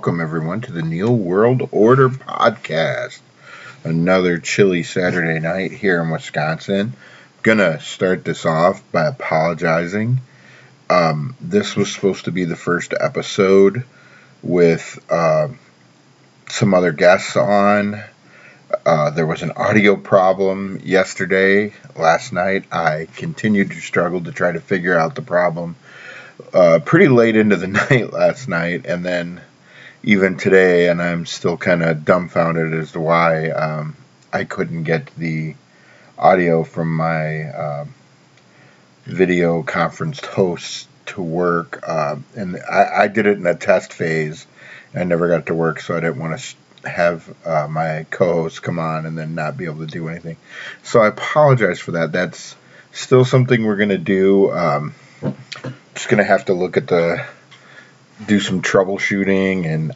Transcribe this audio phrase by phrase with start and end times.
[0.00, 3.20] Welcome, everyone, to the Neil World Order podcast.
[3.84, 6.94] Another chilly Saturday night here in Wisconsin.
[7.42, 10.22] Gonna start this off by apologizing.
[10.88, 13.84] Um, this was supposed to be the first episode
[14.42, 15.48] with uh,
[16.48, 18.02] some other guests on.
[18.86, 21.74] Uh, there was an audio problem yesterday.
[21.94, 25.76] Last night, I continued to struggle to try to figure out the problem
[26.54, 29.42] uh, pretty late into the night last night, and then
[30.02, 33.96] even today, and I'm still kind of dumbfounded as to why um,
[34.32, 35.54] I couldn't get the
[36.18, 37.84] audio from my uh,
[39.04, 41.80] video conference host to work.
[41.86, 44.46] Uh, and I, I, did it in a test phase.
[44.94, 48.78] I never got to work, so I didn't want to have uh, my co-host come
[48.78, 50.36] on and then not be able to do anything.
[50.82, 52.12] So I apologize for that.
[52.12, 52.56] That's
[52.92, 54.50] still something we're gonna do.
[54.52, 54.94] Um,
[55.94, 57.24] just gonna have to look at the
[58.26, 59.94] do some troubleshooting and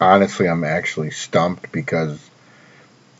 [0.00, 2.18] honestly I'm actually stumped because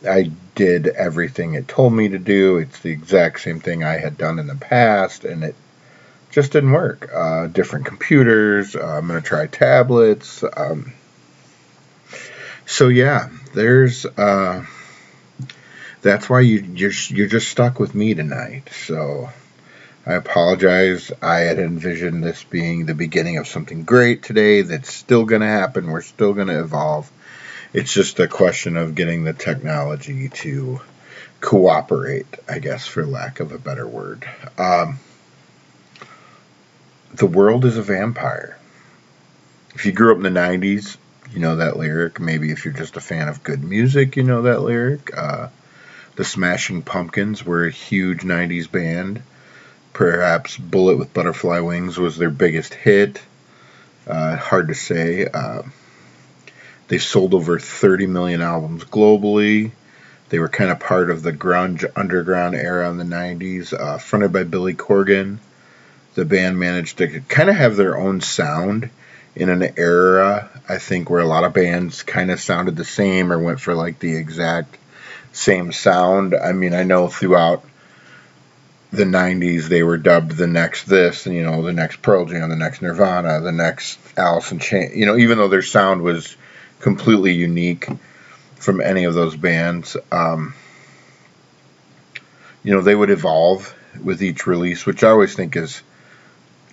[0.07, 2.57] I did everything it told me to do.
[2.57, 5.55] It's the exact same thing I had done in the past and it
[6.31, 7.09] just didn't work.
[7.13, 8.75] Uh, different computers.
[8.75, 10.43] Uh, I'm gonna try tablets.
[10.55, 10.93] Um,
[12.65, 14.05] so yeah, there's.
[14.05, 14.65] Uh,
[16.01, 18.69] that's why you you're, you're just stuck with me tonight.
[18.85, 19.29] So
[20.07, 21.11] I apologize.
[21.19, 25.47] I had envisioned this being the beginning of something great today that's still going to
[25.47, 25.87] happen.
[25.87, 27.11] We're still going to evolve.
[27.73, 30.79] It's just a question of getting the technology to
[31.41, 34.29] cooperate, I guess, for lack of a better word.
[34.59, 34.99] Um,
[37.15, 38.59] the world is a vampire.
[39.73, 40.97] If you grew up in the 90s,
[41.31, 42.19] you know that lyric.
[42.19, 45.17] Maybe if you're just a fan of good music, you know that lyric.
[45.17, 45.47] Uh,
[46.15, 49.23] the Smashing Pumpkins were a huge 90s band.
[49.95, 53.21] Perhaps Bullet with Butterfly Wings was their biggest hit.
[54.05, 55.25] Uh, hard to say.
[55.25, 55.61] Uh,
[56.89, 59.71] they sold over 30 million albums globally.
[60.27, 64.33] They were kind of part of the grunge underground era in the 90s, uh, fronted
[64.33, 65.37] by Billy Corgan.
[66.15, 68.89] The band managed to kind of have their own sound
[69.33, 73.31] in an era, I think, where a lot of bands kind of sounded the same
[73.31, 74.77] or went for like the exact
[75.31, 76.35] same sound.
[76.35, 77.63] I mean, I know throughout
[78.95, 82.49] the 90s they were dubbed the next this and you know the next Pearl Jam
[82.49, 86.35] the next Nirvana the next Alice in Chains you know even though their sound was
[86.79, 87.87] completely unique
[88.55, 90.53] from any of those bands um,
[92.63, 93.73] you know they would evolve
[94.03, 95.81] with each release which I always think is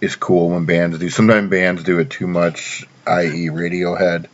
[0.00, 3.48] is cool when bands do sometimes bands do it too much i.e.
[3.48, 4.26] Radiohead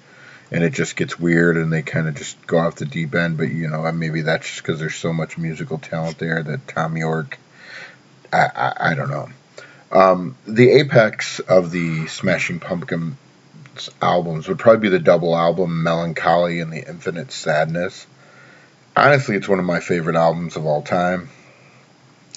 [0.50, 3.36] and it just gets weird and they kind of just go off the deep end
[3.36, 6.96] but you know maybe that's just because there's so much musical talent there that Thom
[6.96, 7.38] Yorke
[8.32, 9.28] I, I, I don't know.
[9.90, 13.16] Um, the apex of the Smashing Pumpkins
[14.02, 18.06] albums would probably be the double album Melancholy and the Infinite Sadness.
[18.96, 21.30] Honestly, it's one of my favorite albums of all time.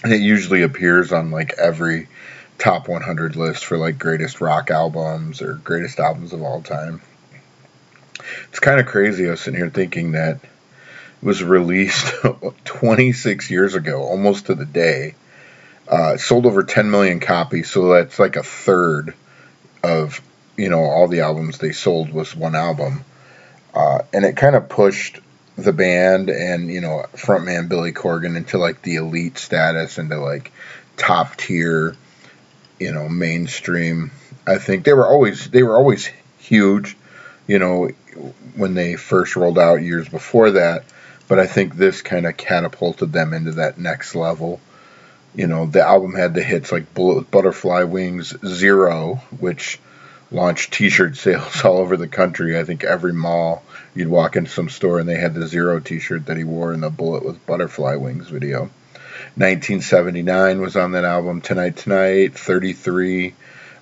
[0.03, 2.07] And it usually appears on like every
[2.57, 7.01] top 100 list for like greatest rock albums or greatest albums of all time.
[8.49, 9.27] It's kind of crazy.
[9.27, 10.49] I was sitting here thinking that it
[11.21, 12.13] was released
[12.65, 15.15] 26 years ago, almost to the day
[15.87, 19.13] uh, sold over 10 million copies, so that's like a third
[19.83, 20.21] of
[20.57, 23.03] you know all the albums they sold was one album,
[23.73, 25.19] uh, and it kind of pushed
[25.57, 30.51] the band and you know frontman Billy Corgan into like the elite status, into like
[30.97, 31.95] top tier,
[32.79, 34.11] you know mainstream.
[34.45, 36.09] I think they were always they were always
[36.39, 36.97] huge,
[37.47, 37.89] you know,
[38.55, 40.83] when they first rolled out years before that.
[41.27, 44.59] But I think this kind of catapulted them into that next level
[45.33, 49.79] you know, the album had the hits like Butterfly Wings, Zero, which
[50.31, 52.57] launched T-shirt sales all over the country.
[52.57, 53.63] I think every mall
[53.93, 56.81] you'd walk into some store and they had the Zero T-shirt that he wore in
[56.81, 58.69] the Bullet with Butterfly Wings video.
[59.35, 61.41] 1979 was on that album.
[61.41, 63.33] Tonight Tonight, 33.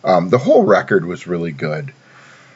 [0.04, 1.94] Um, the whole record was really good.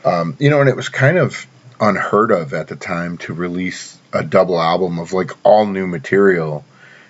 [0.06, 1.48] Um, you know, and it was kind of
[1.80, 6.64] unheard of at the time to release a double album of like all new material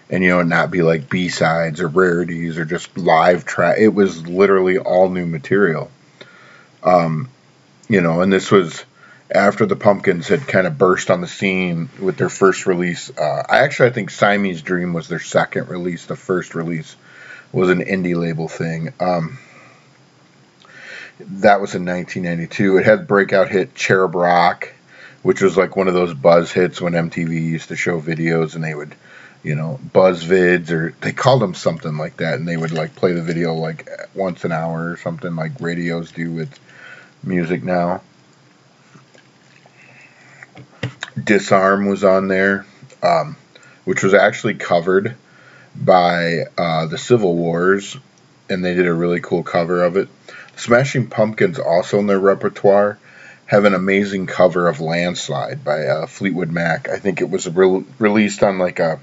[0.10, 3.78] and you know not be like B sides or rarities or just live track.
[3.80, 5.90] It was literally all new material.
[6.84, 7.30] Um,
[7.88, 8.84] you know, and this was
[9.34, 13.10] after the Pumpkins had kind of burst on the scene with their first release.
[13.18, 16.06] Uh, I actually I think Siamese Dream was their second release.
[16.06, 16.96] The first release
[17.52, 18.94] was an indie label thing.
[19.00, 19.40] Um,
[21.20, 22.78] that was in 1992.
[22.78, 24.74] It had breakout hit Cherub Rock,
[25.22, 28.64] which was like one of those buzz hits when MTV used to show videos and
[28.64, 28.96] they would
[29.44, 33.12] you know, BuzzVids or they called them something like that, and they would like play
[33.12, 36.58] the video like once an hour or something like radios do with
[37.22, 38.02] music now.
[41.22, 42.66] Disarm was on there,
[43.04, 43.36] um,
[43.84, 45.16] which was actually covered
[45.76, 47.98] by uh, the Civil Wars,
[48.50, 50.08] and they did a really cool cover of it.
[50.56, 52.98] Smashing Pumpkins, also in their repertoire,
[53.46, 56.90] have an amazing cover of Landslide by uh, Fleetwood Mac.
[56.90, 59.00] I think it was re- released on like a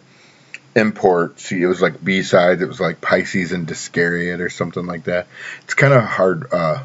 [0.75, 1.41] import.
[1.41, 2.63] See, it was like B side.
[2.63, 5.27] It was like Pisces and Iscariot or something like that.
[5.63, 6.83] It's kind of a hard uh,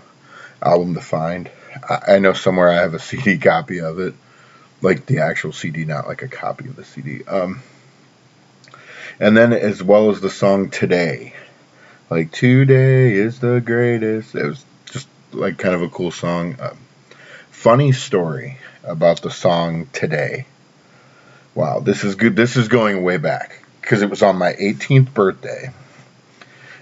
[0.62, 1.50] album to find.
[1.88, 4.14] I, I know somewhere I have a CD copy of it,
[4.82, 7.24] like the actual CD, not like a copy of the CD.
[7.26, 7.62] Um,
[9.20, 11.34] and then as well as the song Today.
[12.10, 14.36] Like today is the greatest.
[14.36, 16.56] It was just like kind of a cool song.
[16.60, 16.76] Uh,
[17.50, 20.46] funny story about the song Today.
[21.56, 22.36] Wow, this is good.
[22.36, 25.70] This is going way back because it was on my 18th birthday.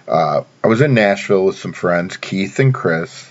[0.08, 3.30] Uh, I was in Nashville with some friends, Keith and Chris.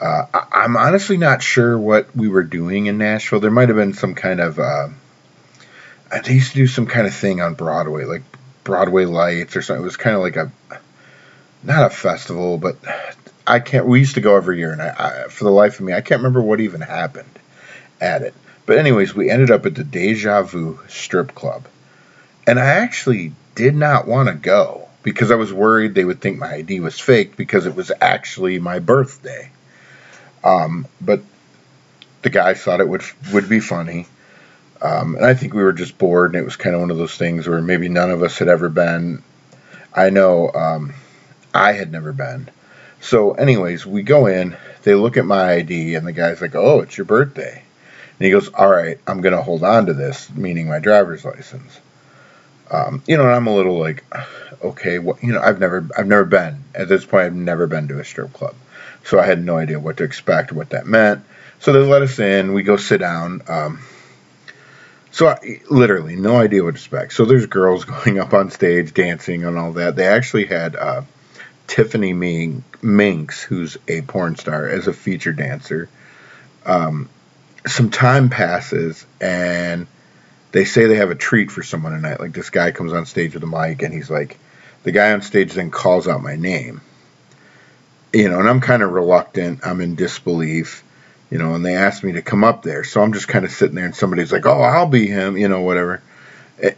[0.00, 3.40] Uh, I, am honestly not sure what we were doing in Nashville.
[3.40, 4.60] There might have been some kind of.
[4.60, 4.88] Uh,
[6.24, 8.22] they used to do some kind of thing on Broadway, like
[8.62, 9.82] Broadway Lights or something.
[9.82, 10.52] It was kind of like a
[11.64, 12.76] not a festival, but
[13.44, 13.86] I can't.
[13.86, 16.00] We used to go every year, and I, I, for the life of me, I
[16.00, 17.38] can't remember what even happened
[18.00, 18.34] at it.
[18.66, 21.64] But anyways, we ended up at the Deja Vu Strip Club,
[22.46, 26.38] and I actually did not want to go because I was worried they would think
[26.38, 29.50] my ID was fake because it was actually my birthday.
[30.44, 31.20] Um, but
[32.22, 33.02] the guy thought it would
[33.32, 34.06] would be funny.
[34.82, 36.96] Um, and I think we were just bored, and it was kind of one of
[36.96, 39.22] those things where maybe none of us had ever been.
[39.94, 40.94] I know um,
[41.52, 42.48] I had never been.
[43.02, 46.80] So, anyways, we go in, they look at my ID, and the guy's like, Oh,
[46.80, 47.62] it's your birthday.
[48.18, 51.24] And he goes, All right, I'm going to hold on to this, meaning my driver's
[51.24, 51.80] license.
[52.70, 54.04] Um, you know, and I'm a little like,
[54.62, 57.24] okay, what, you know, I've never, I've never been at this point.
[57.26, 58.54] I've never been to a strip club,
[59.04, 61.24] so I had no idea what to expect, what that meant.
[61.58, 62.54] So they let us in.
[62.54, 63.42] We go sit down.
[63.48, 63.80] Um,
[65.10, 67.12] so I, literally no idea what to expect.
[67.12, 69.96] So there's girls going up on stage dancing and all that.
[69.96, 71.02] They actually had uh,
[71.66, 75.88] Tiffany Mynx, who's a porn star, as a feature dancer.
[76.64, 77.08] Um,
[77.66, 79.86] some time passes and
[80.52, 82.20] they say they have a treat for someone tonight.
[82.20, 84.38] Like this guy comes on stage with a mic and he's like,
[84.82, 86.80] the guy on stage then calls out my name.
[88.12, 89.60] You know, and I'm kind of reluctant.
[89.64, 90.82] I'm in disbelief
[91.30, 92.82] you know, and they asked me to come up there.
[92.84, 95.48] So I'm just kind of sitting there, and somebody's like, "Oh, I'll be him," you
[95.48, 96.02] know, whatever.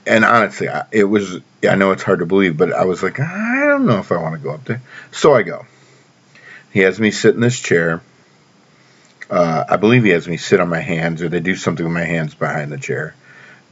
[0.07, 1.41] And honestly, it was.
[1.69, 4.19] I know it's hard to believe, but I was like, I don't know if I
[4.19, 4.83] want to go up there.
[5.11, 5.67] So I go.
[6.73, 8.03] He has me sit in this chair.
[9.31, 11.95] Uh, I believe he has me sit on my hands, or they do something with
[11.95, 13.15] my hands behind the chair.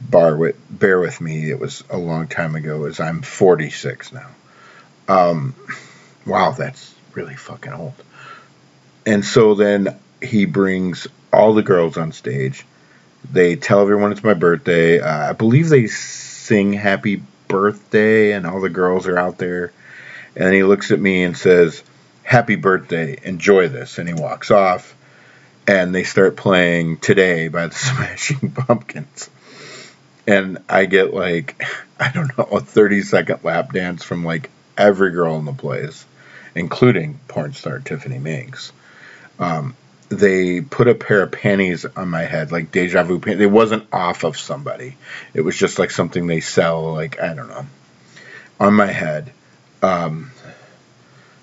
[0.09, 1.49] Bar with, bear with me.
[1.49, 4.29] It was a long time ago, as I'm 46 now.
[5.07, 5.55] Um,
[6.25, 7.93] wow, that's really fucking old.
[9.05, 12.65] And so then he brings all the girls on stage.
[13.31, 14.99] They tell everyone it's my birthday.
[14.99, 19.71] Uh, I believe they sing happy birthday, and all the girls are out there.
[20.35, 21.83] And he looks at me and says,
[22.23, 23.97] Happy birthday, enjoy this.
[23.97, 24.95] And he walks off,
[25.67, 29.29] and they start playing Today by the Smashing Pumpkins.
[30.27, 31.63] And I get like,
[31.99, 36.05] I don't know, a 30 second lap dance from like every girl in the place,
[36.55, 38.71] including porn star Tiffany Mynx.
[39.39, 39.75] Um,
[40.09, 43.41] they put a pair of panties on my head, like deja vu panties.
[43.41, 44.97] It wasn't off of somebody.
[45.33, 47.65] It was just like something they sell, like I don't know,
[48.59, 49.31] on my head.
[49.81, 50.31] Um,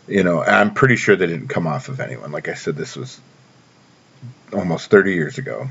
[0.06, 2.30] you know, I'm pretty sure they didn't come off of anyone.
[2.30, 3.20] Like I said, this was
[4.52, 5.68] almost 30 years ago.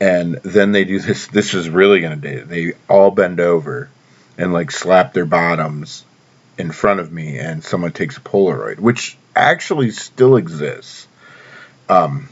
[0.00, 1.26] And then they do this.
[1.26, 2.48] This is really gonna date it.
[2.48, 3.90] They all bend over
[4.38, 6.04] and like slap their bottoms
[6.56, 11.06] in front of me, and someone takes a Polaroid, which actually still exists
[11.88, 12.28] um,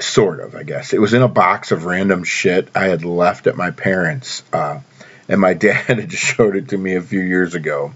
[0.00, 0.92] sort of, I guess.
[0.92, 4.80] It was in a box of random shit I had left at my parents', uh,
[5.28, 7.92] and my dad had just showed it to me a few years ago.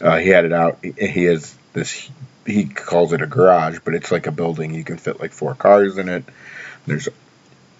[0.00, 0.78] Uh, he had it out.
[0.82, 2.10] He has this.
[2.44, 4.74] He calls it a garage, but it's like a building.
[4.74, 6.24] You can fit like four cars in it.
[6.86, 7.08] There's,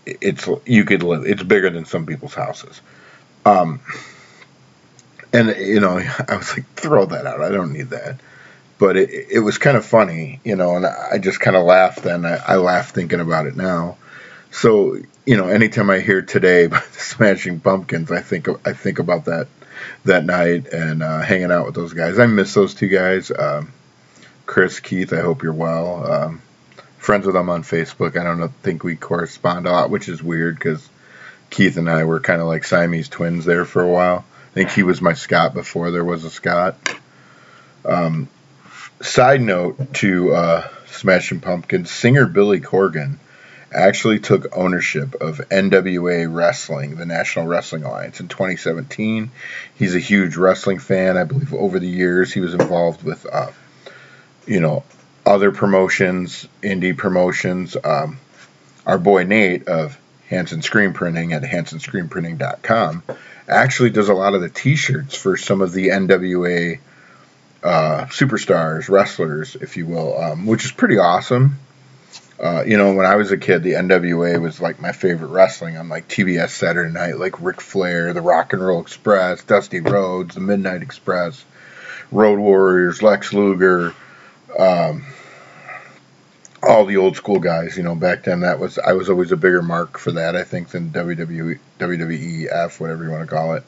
[0.07, 1.27] it's you could live.
[1.27, 2.81] It's bigger than some people's houses.
[3.45, 3.81] Um,
[5.33, 5.99] and you know,
[6.29, 7.43] I was like, throw that out.
[7.43, 8.21] I don't need that
[8.79, 12.03] but it, it was kind of funny, you know, and I just kind of laughed
[12.03, 12.25] then.
[12.25, 13.97] I, I laugh thinking about it now.
[14.51, 18.99] So, you know, anytime I hear today by the Smashing Pumpkins, I think I think
[18.99, 19.49] about that
[20.05, 22.19] that night and uh, hanging out with those guys.
[22.19, 23.31] I miss those two guys.
[23.31, 23.73] Um,
[24.47, 26.13] Chris, Keith, I hope you're well.
[26.13, 26.43] Um,
[27.07, 28.19] friends with them on Facebook.
[28.19, 30.87] I don't think we correspond a lot, which is weird because
[31.51, 34.25] Keith and I were kind of like Siamese twins there for a while.
[34.51, 36.77] I think he was my Scott before there was a Scott.
[37.85, 38.29] Um,
[39.01, 43.19] side note to uh, Smashing Pumpkins, singer Billy Corgan
[43.73, 49.31] actually took ownership of NWA Wrestling, the National Wrestling Alliance, in 2017.
[49.77, 51.17] He's a huge wrestling fan.
[51.17, 53.53] I believe over the years he was involved with, uh,
[54.45, 54.83] you know,
[55.27, 57.77] other promotions, indie promotions.
[57.83, 58.19] Um,
[58.87, 63.03] our boy Nate of Hanson Screen Printing at hansonscreenprinting.com
[63.49, 66.79] actually does a lot of the T-shirts for some of the NWA
[67.63, 71.59] uh, superstars, wrestlers, if you will, um, which is pretty awesome.
[72.39, 75.77] Uh, you know, when I was a kid, the NWA was like my favorite wrestling
[75.79, 80.35] on like TBS Saturday Night, like Ric Flair, the Rock and Roll Express, Dusty Rhodes,
[80.35, 81.45] the Midnight Express,
[82.13, 83.95] Road Warriors, Lex Luger,
[84.59, 85.05] um,
[86.63, 87.77] all the old school guys.
[87.77, 90.45] You know, back then that was I was always a bigger mark for that I
[90.45, 93.65] think than WWE, WWEF, whatever you want to call it.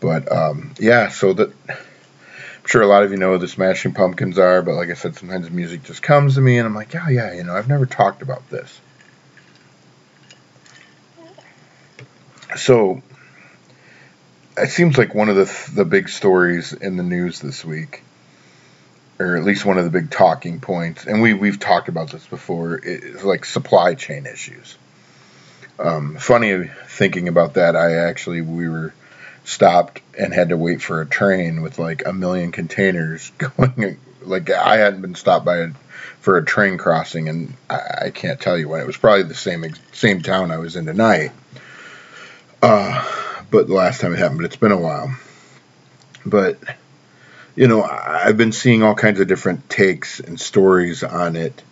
[0.00, 3.94] But um, yeah, so that I'm sure a lot of you know who the Smashing
[3.94, 6.92] Pumpkins are, but like I said, sometimes music just comes to me and I'm like,
[6.92, 8.80] yeah, yeah, you know, I've never talked about this.
[12.56, 13.02] So
[14.56, 18.02] it seems like one of the the big stories in the news this week,
[19.18, 22.26] or at least one of the big talking points, and we we've talked about this
[22.26, 24.76] before, is like supply chain issues.
[25.78, 28.94] Um, funny thinking about that, I actually we were
[29.44, 33.98] stopped and had to wait for a train with like a million containers going.
[34.22, 35.68] Like I hadn't been stopped by a,
[36.20, 38.80] for a train crossing, and I, I can't tell you when.
[38.80, 41.32] It was probably the same same town I was in tonight.
[42.62, 43.04] Uh,
[43.50, 45.16] but the last time it happened, it's been a while.
[46.24, 46.58] But
[47.54, 51.62] you know, I've been seeing all kinds of different takes and stories on it.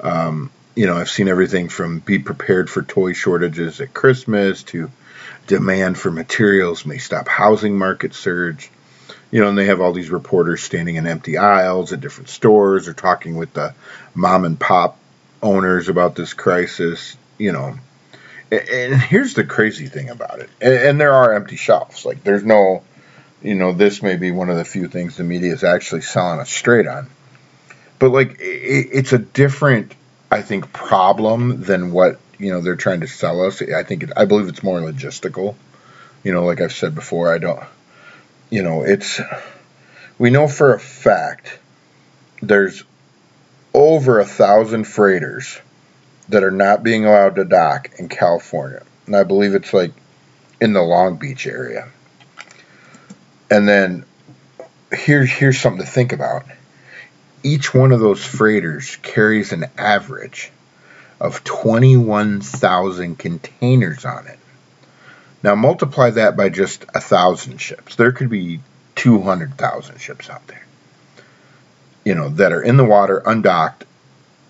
[0.00, 4.90] Um, you know, I've seen everything from be prepared for toy shortages at Christmas to
[5.46, 8.70] demand for materials may stop housing market surge.
[9.30, 12.86] You know, and they have all these reporters standing in empty aisles at different stores
[12.86, 13.74] or talking with the
[14.14, 14.98] mom and pop
[15.42, 17.16] owners about this crisis.
[17.38, 17.78] You know,
[18.52, 20.50] and here's the crazy thing about it.
[20.60, 22.04] And, there are empty shelves.
[22.04, 22.82] Like, there's no,
[23.42, 26.40] you know, this may be one of the few things the media is actually selling
[26.40, 27.08] us straight on.
[27.98, 29.94] But, like, it's a different,
[30.30, 33.62] I think, problem than what you know they're trying to sell us.
[33.62, 35.54] I think it, I believe it's more logistical.
[36.24, 37.62] You know, like I've said before, I don't.
[38.50, 39.20] You know, it's
[40.18, 41.58] we know for a fact
[42.42, 42.82] there's
[43.72, 45.60] over a thousand freighters
[46.28, 49.92] that are not being allowed to dock in California, and I believe it's like
[50.60, 51.88] in the Long Beach area.
[53.52, 54.06] And then
[54.90, 56.46] here's here's something to think about.
[57.42, 60.50] Each one of those freighters carries an average
[61.20, 64.38] of 21,000 containers on it.
[65.42, 67.94] Now multiply that by just a thousand ships.
[67.94, 68.60] There could be
[68.94, 70.64] 200,000 ships out there,
[72.06, 73.84] you know, that are in the water, undocked,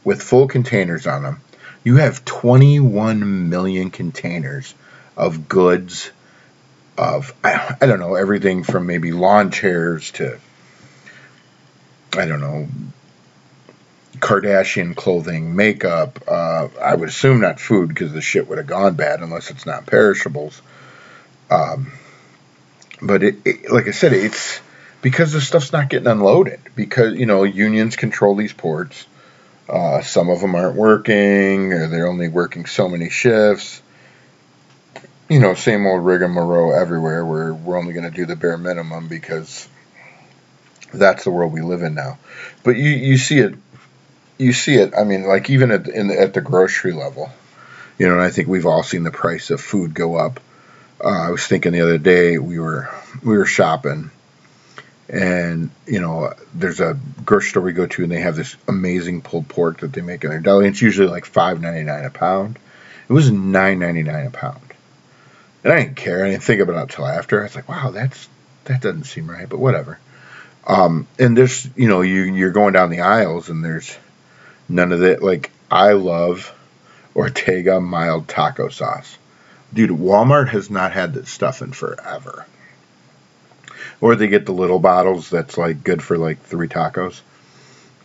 [0.05, 1.41] with full containers on them.
[1.83, 4.77] You have 21 million containers
[5.17, 6.13] of goods,
[6.97, 10.39] of, I, I don't know, everything from maybe lawn chairs to,
[12.15, 12.69] I don't know,
[14.19, 16.21] Kardashian clothing, makeup.
[16.29, 19.67] Uh, I would assume not food because the shit would have gone bad unless it's
[19.67, 20.61] not perishables.
[21.51, 21.93] Um,
[23.01, 24.61] but it, it, like I said, it's
[25.03, 29.07] because the stuff's not getting unloaded because you know unions control these ports.
[29.69, 33.83] Uh, some of them aren't working, or they're only working so many shifts.
[35.33, 39.09] You know, same old rigmarole everywhere where we're only going to do the bare minimum
[39.09, 39.69] because
[40.93, 42.19] that's the world we live in now.
[42.65, 43.55] But you, you see it
[44.43, 44.93] you see it.
[44.97, 47.31] I mean, like even at the, at the grocery level,
[47.99, 48.15] you know.
[48.15, 50.41] And I think we've all seen the price of food go up.
[51.03, 52.89] Uh, I was thinking the other day we were
[53.23, 54.11] we were shopping,
[55.09, 59.23] and you know, there's a grocery store we go to, and they have this amazing
[59.23, 60.69] pulled pork that they make in their deli.
[60.69, 62.59] It's usually like five ninety nine a pound.
[63.09, 64.72] It was nine ninety nine a pound,
[65.65, 66.25] and I didn't care.
[66.25, 67.41] I didn't think about it until after.
[67.41, 68.29] I was like, wow, that's
[68.65, 69.99] that doesn't seem right, but whatever.
[70.67, 73.97] Um, and there's, you know, you you're going down the aisles, and there's
[74.73, 75.23] None of that.
[75.23, 76.55] Like, I love
[77.15, 79.19] Ortega mild taco sauce.
[79.73, 82.47] Dude, Walmart has not had this stuff in forever.
[84.01, 87.21] Or they get the little bottles that's like good for like three tacos.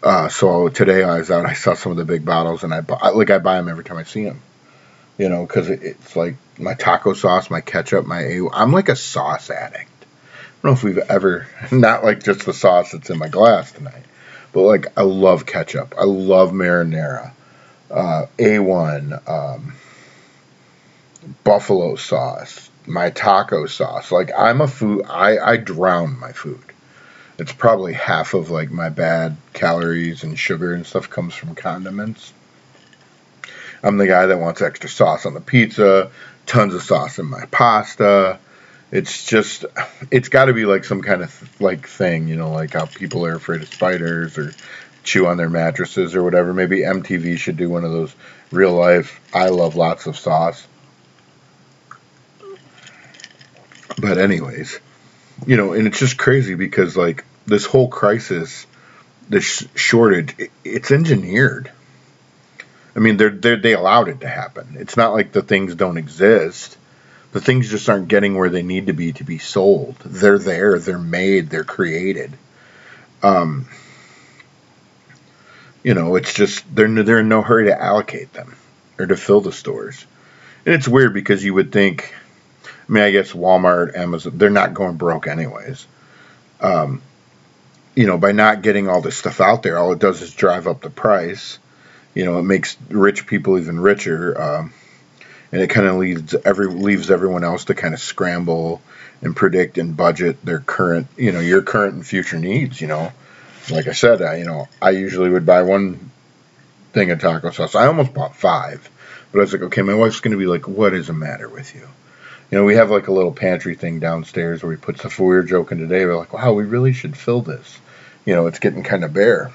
[0.04, 2.82] Uh, so today I was out, I saw some of the big bottles, and I
[2.82, 4.42] buy, like I buy them every time I see them.
[5.18, 9.50] You know, because it's like my taco sauce, my ketchup, my I'm like a sauce
[9.50, 9.90] addict.
[10.02, 13.72] I don't know if we've ever not like just the sauce that's in my glass
[13.72, 14.04] tonight.
[14.54, 15.96] But like, I love ketchup.
[15.98, 17.32] I love marinara.
[17.90, 19.74] Uh, A1, um,
[21.44, 24.12] buffalo sauce, my taco sauce.
[24.12, 26.62] Like, I'm a food, I, I drown my food.
[27.38, 32.34] It's probably half of like my bad calories and sugar and stuff comes from condiments.
[33.84, 36.12] I'm the guy that wants extra sauce on the pizza,
[36.46, 38.40] tons of sauce in my pasta.
[38.92, 39.66] It's just,
[40.12, 43.26] it's got to be like some kind of like thing, you know, like how people
[43.26, 44.54] are afraid of spiders or
[45.04, 46.54] chew on their mattresses or whatever.
[46.54, 48.16] Maybe MTV should do one of those
[48.52, 49.20] real life.
[49.34, 50.66] I love lots of sauce.
[54.00, 54.80] But anyways,
[55.46, 58.68] you know, and it's just crazy because like this whole crisis,
[59.28, 61.72] this shortage, it's engineered.
[62.98, 64.76] I mean, they're, they're, they allowed it to happen.
[64.80, 66.76] It's not like the things don't exist.
[67.32, 69.98] The things just aren't getting where they need to be to be sold.
[70.04, 70.80] They're there.
[70.80, 71.52] They're made.
[71.52, 72.34] They're created.
[73.22, 73.68] Um,
[75.84, 78.56] you know, it's just they're they're in no hurry to allocate them
[78.98, 80.04] or to fill the stores.
[80.66, 82.16] And it's weird because you would think,
[82.66, 85.86] I mean, I guess Walmart, Amazon, they're not going broke anyways.
[86.60, 87.04] Um,
[87.96, 90.66] you know, by not getting all this stuff out there, all it does is drive
[90.66, 91.60] up the price
[92.18, 94.74] you know, it makes rich people even richer, um,
[95.52, 98.82] and it kind of leaves every leaves everyone else to kind of scramble
[99.22, 102.82] and predict and budget their current, you know, your current and future needs.
[102.82, 103.12] You know,
[103.70, 106.10] like I said, I, you know, I usually would buy one
[106.92, 107.76] thing of taco sauce.
[107.76, 108.90] I almost bought five,
[109.32, 111.48] but I was like, okay, my wife's going to be like, what is the matter
[111.48, 111.88] with you?
[112.50, 115.20] You know, we have like a little pantry thing downstairs where we put stuff.
[115.20, 116.04] We were joking today.
[116.04, 117.78] We're like, wow, we really should fill this.
[118.26, 119.52] You know, it's getting kind of bare.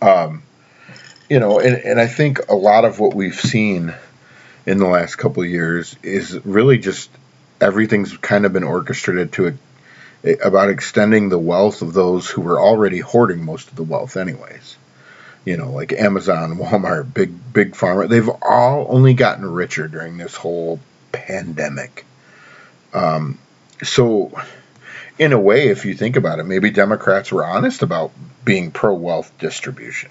[0.00, 0.44] Um,
[1.28, 3.94] you know, and, and I think a lot of what we've seen
[4.64, 7.10] in the last couple years is really just
[7.60, 9.58] everything's kind of been orchestrated to
[10.24, 14.16] a, about extending the wealth of those who were already hoarding most of the wealth
[14.16, 14.76] anyways.
[15.44, 20.34] You know like amazon walmart big big pharma they've all only gotten richer during this
[20.34, 20.80] whole
[21.12, 22.04] pandemic.
[22.92, 23.38] Um,
[23.82, 24.32] so
[25.18, 28.10] in a way if you think about it maybe democrats were honest about
[28.44, 30.10] being pro wealth distribution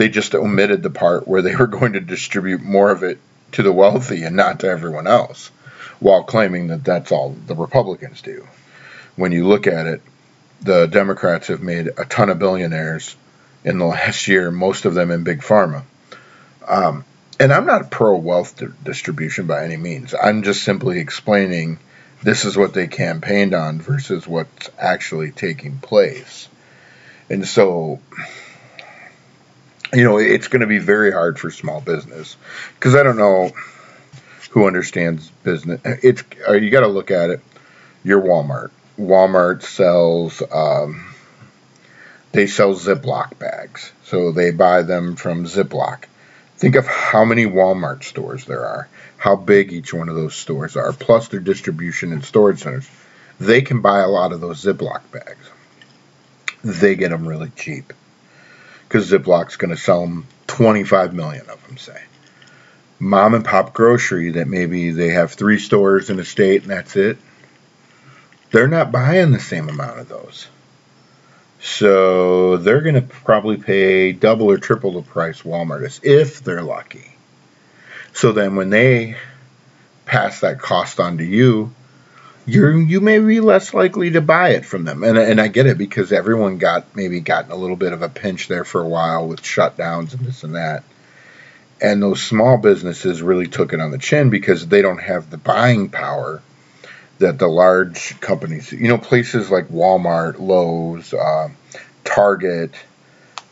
[0.00, 3.18] they just omitted the part where they were going to distribute more of it
[3.52, 5.50] to the wealthy and not to everyone else,
[5.98, 8.48] while claiming that that's all the Republicans do.
[9.16, 10.00] When you look at it,
[10.62, 13.14] the Democrats have made a ton of billionaires
[13.62, 15.82] in the last year, most of them in big pharma.
[16.66, 17.04] Um,
[17.38, 20.14] and I'm not pro wealth di- distribution by any means.
[20.14, 21.78] I'm just simply explaining
[22.22, 26.48] this is what they campaigned on versus what's actually taking place.
[27.28, 28.00] And so
[29.92, 32.36] you know, it's going to be very hard for small business
[32.74, 33.50] because I don't know
[34.50, 35.80] who understands business.
[35.84, 37.40] It's uh, you got to look at it.
[38.04, 38.70] Your Walmart.
[38.98, 40.42] Walmart sells.
[40.52, 41.14] Um,
[42.32, 46.04] they sell Ziploc bags, so they buy them from Ziploc.
[46.56, 50.76] Think of how many Walmart stores there are, how big each one of those stores
[50.76, 52.88] are, plus their distribution and storage centers.
[53.40, 55.50] They can buy a lot of those Ziploc bags.
[56.62, 57.94] They get them really cheap
[58.90, 62.02] because Ziploc's going to sell them 25 million of them, say.
[62.98, 66.96] Mom and pop grocery that maybe they have three stores in a state and that's
[66.96, 67.16] it.
[68.50, 70.48] They're not buying the same amount of those.
[71.60, 76.60] So they're going to probably pay double or triple the price Walmart is if they're
[76.60, 77.16] lucky.
[78.12, 79.16] So then when they
[80.04, 81.72] pass that cost on to you,
[82.46, 85.02] you're you may be less likely to buy it from them.
[85.02, 88.08] And and I get it because everyone got maybe gotten a little bit of a
[88.08, 90.84] pinch there for a while with shutdowns and this and that.
[91.82, 95.38] And those small businesses really took it on the chin because they don't have the
[95.38, 96.42] buying power
[97.18, 101.48] that the large companies, you know, places like Walmart, Lowe's, uh,
[102.04, 102.74] Target,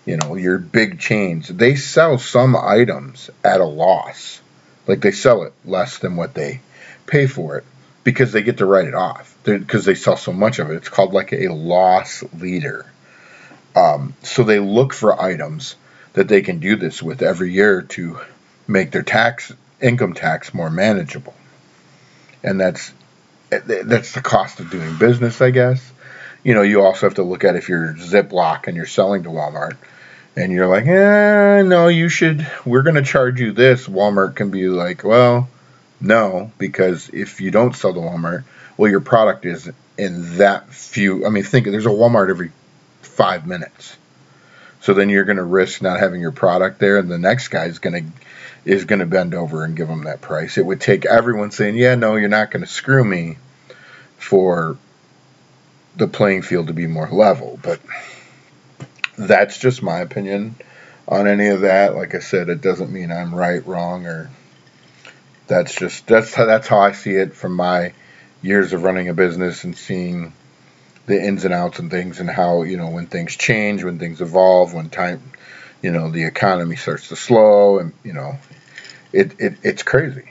[0.05, 4.40] you know, your big chains, they sell some items at a loss.
[4.87, 6.61] Like they sell it less than what they
[7.07, 7.64] pay for it
[8.08, 10.76] because they get to write it off because they sell so much of it.
[10.76, 12.86] It's called like a loss leader.
[13.76, 15.76] Um, so they look for items
[16.14, 18.18] that they can do this with every year to
[18.66, 21.34] make their tax income tax more manageable,
[22.42, 22.92] and that's
[23.50, 25.92] that's the cost of doing business, I guess.
[26.42, 29.28] You know, you also have to look at if you're Ziploc and you're selling to
[29.28, 29.76] Walmart,
[30.34, 32.50] and you're like, eh, no, you should.
[32.64, 33.86] We're going to charge you this.
[33.86, 35.46] Walmart can be like, well
[36.00, 38.44] no, because if you don't sell to Walmart,
[38.76, 41.26] well, your product is in that few.
[41.26, 42.52] I mean, think there's a Walmart every
[43.02, 43.96] five minutes.
[44.80, 47.64] So then you're going to risk not having your product there, and the next guy
[47.64, 48.12] is going to
[48.64, 50.58] is going to bend over and give them that price.
[50.58, 53.38] It would take everyone saying, "Yeah, no, you're not going to screw me,"
[54.18, 54.76] for
[55.96, 57.58] the playing field to be more level.
[57.61, 57.80] But
[59.16, 60.54] that's just my opinion
[61.08, 61.96] on any of that.
[61.96, 64.30] Like I said, it doesn't mean I'm right, wrong, or
[65.48, 67.92] that's just that's how, that's how I see it from my
[68.42, 70.32] years of running a business and seeing
[71.06, 74.20] the ins and outs and things and how you know when things change, when things
[74.20, 75.22] evolve, when time,
[75.82, 78.38] you know, the economy starts to slow, and you know,
[79.12, 80.30] it, it it's crazy.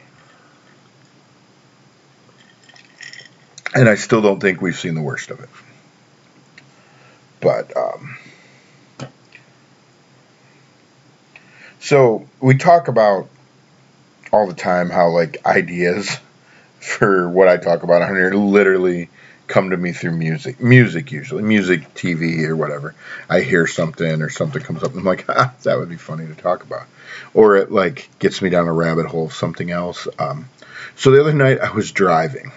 [3.75, 5.49] And I still don't think we've seen the worst of it.
[7.41, 8.17] But um,
[11.79, 13.29] so we talk about
[14.31, 16.17] all the time how like ideas
[16.79, 19.09] for what I talk about on here literally
[19.47, 20.61] come to me through music.
[20.61, 22.93] Music usually, music, TV, or whatever.
[23.29, 26.27] I hear something or something comes up, and I'm like, ah, that would be funny
[26.27, 26.85] to talk about,
[27.33, 30.07] or it like gets me down a rabbit hole of something else.
[30.19, 30.49] Um,
[30.95, 32.51] so the other night I was driving,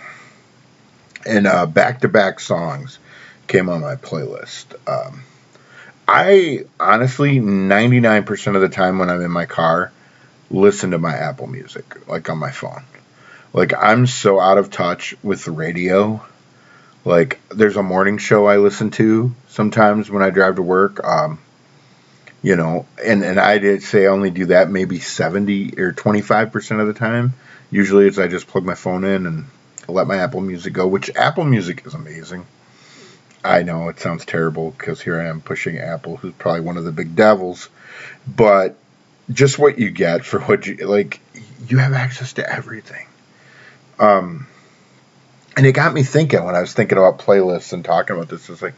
[1.24, 2.98] and back to back songs
[3.46, 4.66] came on my playlist.
[4.88, 5.22] Um,
[6.06, 9.92] I honestly, 99% of the time when I'm in my car,
[10.50, 12.82] listen to my Apple Music, like on my phone.
[13.52, 16.22] Like, I'm so out of touch with the radio
[17.04, 21.02] like there's a morning show I listen to sometimes when I drive to work.
[21.04, 21.38] Um,
[22.42, 26.52] you know, and and I did say I only do that maybe 70 or 25
[26.52, 27.34] percent of the time.
[27.70, 29.46] Usually it's I just plug my phone in and
[29.88, 32.46] let my Apple Music go, which Apple Music is amazing.
[33.42, 36.84] I know it sounds terrible because here I am pushing Apple, who's probably one of
[36.84, 37.70] the big devils,
[38.26, 38.76] but
[39.30, 41.20] just what you get for what you like,
[41.66, 43.06] you have access to everything.
[43.98, 44.46] Um,
[45.56, 48.48] and it got me thinking when I was thinking about playlists and talking about this.
[48.48, 48.74] It's like,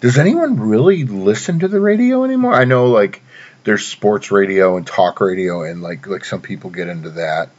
[0.00, 2.54] does anyone really listen to the radio anymore?
[2.54, 3.22] I know like
[3.64, 7.50] there's sports radio and talk radio, and like like some people get into that,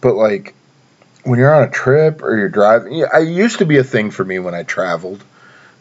[0.00, 0.54] but like
[1.24, 4.24] when you're on a trip or you're driving, I used to be a thing for
[4.24, 5.22] me when I traveled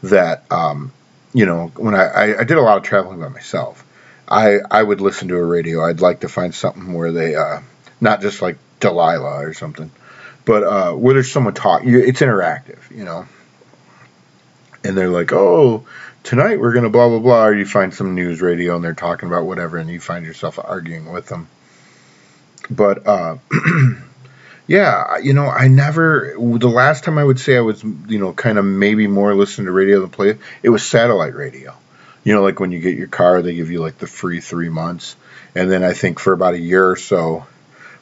[0.03, 0.91] that um,
[1.33, 3.85] you know when I, I, I did a lot of traveling by myself.
[4.29, 5.83] I I would listen to a radio.
[5.83, 7.61] I'd like to find something where they uh,
[7.99, 9.91] not just like Delilah or something
[10.49, 13.27] but uh, where there's someone talking, it's interactive, you know.
[14.83, 15.85] And they're like, oh,
[16.23, 17.45] tonight we're gonna blah blah blah.
[17.45, 20.57] Or you find some news radio and they're talking about whatever, and you find yourself
[20.57, 21.47] arguing with them.
[22.67, 23.37] But uh,
[24.67, 26.33] yeah, you know, I never.
[26.35, 29.67] The last time I would say I was, you know, kind of maybe more listening
[29.67, 31.75] to radio than play, it was satellite radio.
[32.29, 34.69] You know, like when you get your car, they give you like the free three
[34.69, 35.15] months,
[35.55, 37.47] and then I think for about a year or so,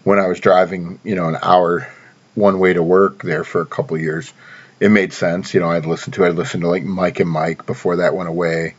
[0.04, 1.88] when I was driving, you know, an hour
[2.36, 4.34] one way to work there for a couple years.
[4.82, 5.54] It made sense.
[5.54, 8.28] You know, I'd listen to I'd listen to like Mike and Mike before that went
[8.28, 8.76] away.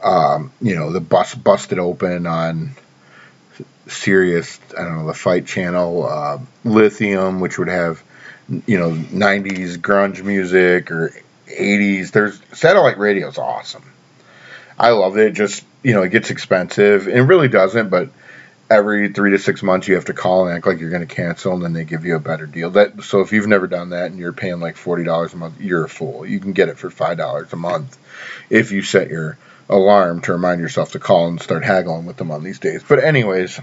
[0.00, 2.76] Um, you know, the bus busted open on
[3.88, 8.00] Sirius, I don't know, the Fight Channel, uh, Lithium, which would have,
[8.48, 11.10] you know, 90s grunge music or
[11.48, 12.12] 80s.
[12.12, 13.90] There's satellite radio is awesome.
[14.78, 15.34] I love it.
[15.34, 17.08] Just, you know, it gets expensive.
[17.08, 18.10] It really doesn't, but
[18.70, 21.14] every three to six months you have to call and act like you're going to
[21.14, 22.70] cancel, and then they give you a better deal.
[22.70, 25.60] That so if you've never done that and you're paying like forty dollars a month,
[25.60, 26.26] you're a fool.
[26.26, 27.96] You can get it for five dollars a month
[28.50, 32.30] if you set your alarm to remind yourself to call and start haggling with them
[32.30, 32.82] on these days.
[32.82, 33.60] But anyways,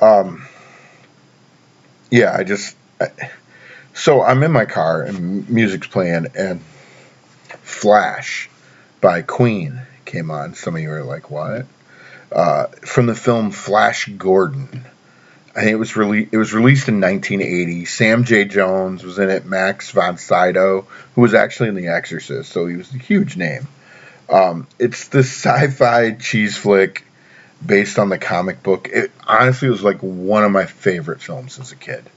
[0.00, 0.46] um,
[2.10, 3.08] yeah, I just I,
[3.94, 6.60] so I'm in my car and music's playing and
[7.62, 8.49] Flash
[9.00, 10.54] by Queen came on.
[10.54, 11.66] Some of you are like, what?
[12.32, 14.84] uh, from the film Flash Gordon.
[15.54, 17.84] I think it was it was released in 1980.
[17.84, 18.44] Sam J.
[18.44, 19.44] Jones was in it.
[19.44, 23.66] Max von Sydow, who was actually in The Exorcist, so he was a huge name.
[24.28, 27.04] Um, it's the sci-fi cheese flick
[27.64, 28.88] based on the comic book.
[28.92, 32.08] It honestly was like one of my favorite films as a kid.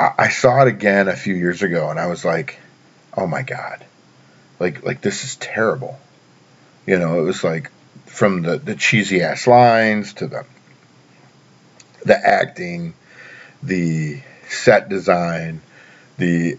[0.00, 2.58] I, I saw it again a few years ago, and I was like,
[3.16, 3.84] "Oh my god,
[4.58, 5.98] like like this is terrible."
[6.86, 7.70] You know, it was like
[8.06, 10.44] from the, the cheesy ass lines to the
[12.04, 12.94] the acting,
[13.62, 15.62] the set design,
[16.18, 16.58] the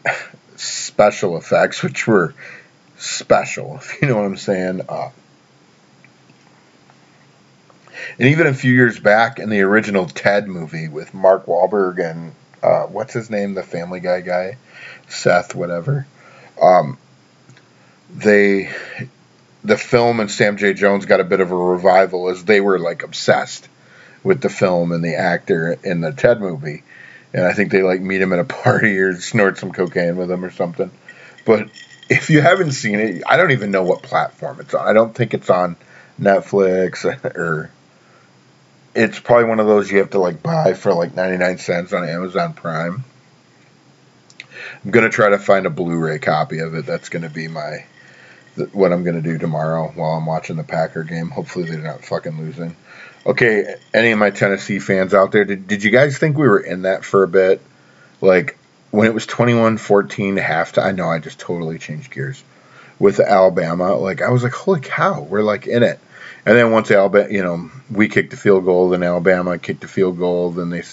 [0.55, 2.34] special effects, which were
[2.97, 4.81] special, if you know what I'm saying.
[4.89, 5.10] Uh,
[8.19, 12.34] and even a few years back in the original Ted movie with Mark Wahlberg and
[12.62, 14.58] uh, what's his name, the Family Guy guy,
[15.08, 16.08] Seth, whatever.
[16.62, 16.97] Um,
[18.13, 18.69] they
[19.63, 20.73] the film and Sam J.
[20.73, 23.67] Jones got a bit of a revival as they were like obsessed
[24.23, 26.83] with the film and the actor in the Ted movie.
[27.33, 30.29] And I think they like meet him at a party or snort some cocaine with
[30.29, 30.91] him or something.
[31.45, 31.69] But
[32.09, 34.87] if you haven't seen it, I don't even know what platform it's on.
[34.87, 35.75] I don't think it's on
[36.19, 37.71] Netflix or
[38.93, 42.07] it's probably one of those you have to like buy for like 99 cents on
[42.07, 43.03] Amazon Prime.
[44.83, 46.85] I'm going to try to find a Blu-ray copy of it.
[46.85, 47.85] That's going to be my
[48.73, 51.29] what I'm going to do tomorrow while I'm watching the Packer game.
[51.29, 52.75] Hopefully they're not fucking losing.
[53.25, 56.59] Okay, any of my Tennessee fans out there, did, did you guys think we were
[56.59, 57.61] in that for a bit?
[58.21, 58.57] Like
[58.91, 62.43] when it was 21-14 halftime, I know I just totally changed gears
[62.99, 63.95] with Alabama.
[63.95, 65.99] Like I was like, holy cow, we're like in it.
[66.45, 69.88] And then once Alabama, you know, we kicked the field goal, then Alabama kicked the
[69.88, 70.84] field goal, then they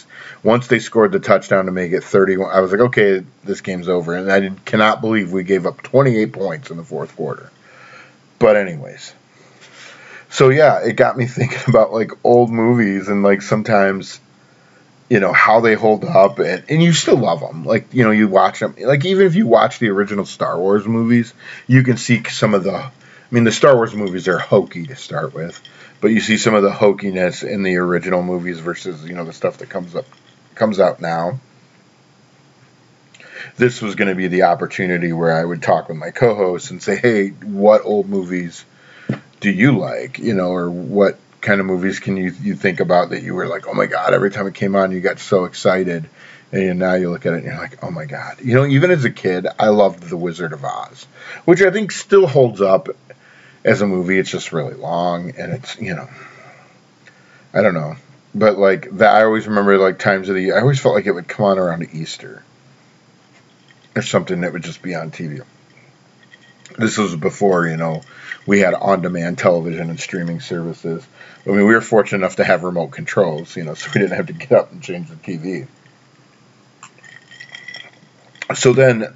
[0.42, 2.50] once they scored the touchdown to make it 31.
[2.50, 5.82] I was like, okay, this game's over, and I did, cannot believe we gave up
[5.82, 7.50] 28 points in the fourth quarter.
[8.38, 9.14] But anyways,
[10.30, 14.20] so yeah, it got me thinking about like old movies and like sometimes
[15.10, 18.12] you know how they hold up and, and you still love them like you know
[18.12, 21.34] you watch them like even if you watch the original star wars movies
[21.66, 22.90] you can see some of the
[23.32, 25.60] i mean the star wars movies are hokey to start with
[26.02, 29.32] but you see some of the hokiness in the original movies versus you know the
[29.32, 30.04] stuff that comes up
[30.54, 31.40] comes out now.
[33.56, 36.82] This was going to be the opportunity where i would talk with my co-hosts and
[36.82, 38.64] say hey what old movies
[39.40, 40.18] do you like?
[40.18, 43.46] You know or what kind of movies can you you think about that you were
[43.46, 46.08] like, oh my god, every time it came on, you got so excited,
[46.50, 48.40] and now you look at it and you're like, oh my god.
[48.42, 51.06] You know, even as a kid, I loved The Wizard of Oz,
[51.44, 52.88] which I think still holds up
[53.64, 54.18] as a movie.
[54.18, 56.08] It's just really long, and it's you know,
[57.52, 57.96] I don't know,
[58.34, 60.56] but like that, I always remember like times of the year.
[60.56, 62.44] I always felt like it would come on around Easter
[63.94, 65.44] or something that would just be on TV.
[66.78, 68.02] This was before you know
[68.46, 71.06] we had on-demand television and streaming services.
[71.46, 74.16] I mean, we were fortunate enough to have remote controls, you know, so we didn't
[74.16, 75.66] have to get up and change the TV.
[78.54, 79.14] So then,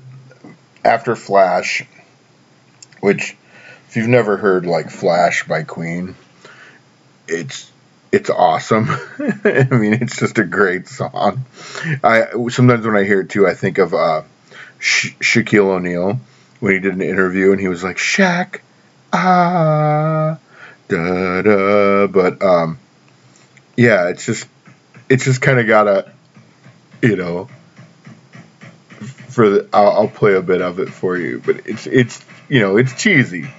[0.84, 1.84] after Flash,
[3.00, 3.36] which,
[3.88, 6.14] if you've never heard like Flash by Queen,
[7.28, 7.70] it's
[8.12, 8.86] it's awesome.
[9.18, 11.44] I mean, it's just a great song.
[12.02, 14.22] I sometimes when I hear it too, I think of uh,
[14.78, 16.20] Sha- Shaquille O'Neal
[16.60, 18.60] when he did an interview and he was like, "Shaq,
[19.12, 20.38] ah,
[20.88, 22.06] da da.
[22.06, 22.78] But um,
[23.76, 24.48] yeah, it's just
[25.08, 26.12] it's just kind of got a,
[27.02, 27.48] you know.
[29.28, 32.60] For the, I'll, I'll play a bit of it for you, but it's it's you
[32.60, 33.50] know it's cheesy.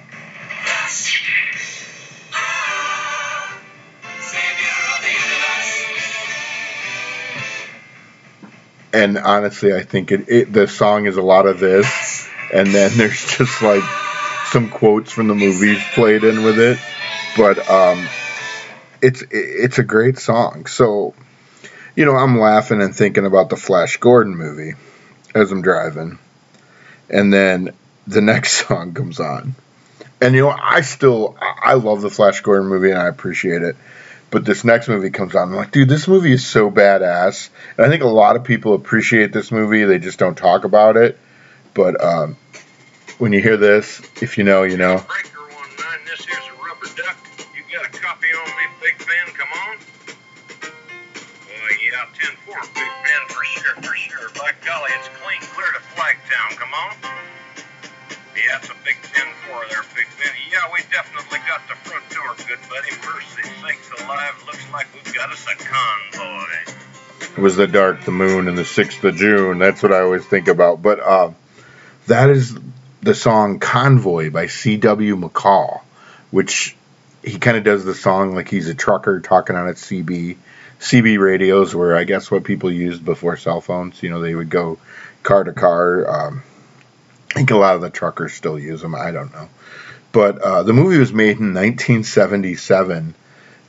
[8.98, 12.92] And honestly, I think it, it, the song is a lot of this, and then
[12.98, 13.84] there's just like
[14.48, 16.80] some quotes from the movies played in with it,
[17.36, 18.08] but um,
[19.02, 20.66] it's it's a great song.
[20.66, 21.14] So,
[21.96, 24.74] you know, I'm laughing and thinking about the Flash Gordon movie
[25.36, 26.18] as I'm driving,
[27.10, 27.74] and then
[28.08, 29.54] the next song comes on,
[30.22, 33.76] and you know, I still I love the Flash Gordon movie and I appreciate it.
[34.30, 35.50] But this next movie comes on.
[35.50, 37.50] I'm like, dude, this movie is so badass.
[37.78, 39.86] And I think a lot of people appreciate this movie.
[39.86, 41.18] They just don't talk about it.
[41.74, 42.36] But um,
[43.20, 44.98] when you hear this, if you know, you know.
[44.98, 47.16] Breaker one nine, this here's a rubber duck.
[47.56, 49.34] You got a copy on me, Big Ben?
[49.34, 49.78] Come on.
[51.88, 54.30] Yeah, 10 4, Big Ben, for sure, for sure.
[54.36, 56.58] By golly, it's clean clear to Flagtown.
[56.58, 56.96] Come on.
[58.38, 60.32] Yeah, it's a big 10 4 there, Big Ben.
[60.52, 62.92] Yeah, we definitely got the front door, good buddy.
[63.04, 66.74] Mercy sakes alive, looks like we've got us a convoy.
[67.36, 69.58] It was the dark, the moon, and the 6th of June.
[69.58, 70.84] That's what I always think about.
[70.84, 71.32] But uh,
[72.06, 72.56] that is
[73.02, 75.16] the song Convoy by C.W.
[75.16, 75.82] McCall,
[76.30, 76.76] which
[77.24, 80.38] he kind of does the song like he's a trucker talking on a CB
[80.80, 84.04] CB radios, where I guess what people used before cell phones.
[84.04, 84.78] You know, they would go
[85.24, 86.08] car to car.
[86.08, 86.44] Um,
[87.32, 88.96] I think a lot of the truckers still use them.
[88.96, 89.50] I don't know.
[90.12, 93.14] But uh, the movie was made in 1977.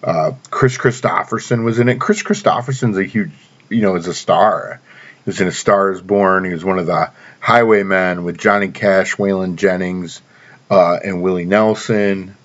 [0.03, 2.01] Uh, Kris Kristofferson was in it.
[2.01, 3.33] Kris Kristofferson's a huge,
[3.69, 4.81] you know, is a star.
[5.25, 6.45] He was in A Star Is Born.
[6.45, 10.23] He was one of the Highwaymen with Johnny Cash, Waylon Jennings,
[10.71, 12.37] uh, and Willie Nelson.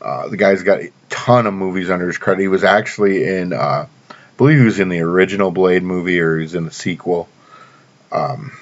[0.00, 2.42] Uh, the guy's got a ton of movies under his credit.
[2.42, 6.36] He was actually in, uh, I believe he was in the original Blade movie or
[6.36, 7.28] he was in the sequel.
[8.10, 8.52] Um,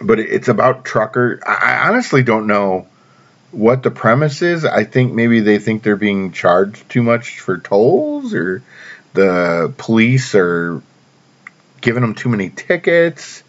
[0.00, 1.40] but it's about trucker.
[1.46, 2.86] I honestly don't know
[3.50, 4.64] what the premise is.
[4.64, 8.62] I think maybe they think they're being charged too much for tolls, or
[9.12, 10.82] the police are
[11.80, 13.42] giving them too many tickets.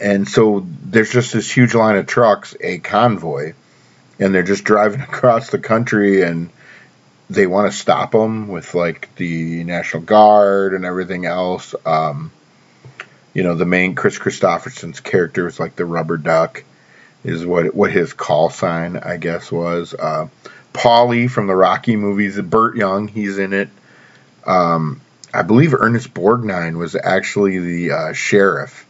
[0.00, 3.52] And so there's just this huge line of trucks, a convoy,
[4.18, 6.50] and they're just driving across the country and
[7.30, 11.74] they want to stop them with like the National Guard and everything else.
[11.86, 12.30] Um,
[13.34, 16.64] you know, the main Kris Kristofferson's character is like the rubber duck,
[17.22, 19.92] is what what his call sign I guess was.
[19.94, 20.28] Uh,
[20.72, 23.68] Paulie from the Rocky movies, Burt Young, he's in it.
[24.46, 25.00] Um,
[25.32, 28.86] I believe Ernest Borgnine was actually the uh, sheriff